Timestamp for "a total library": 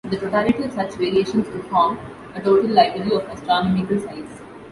2.33-3.11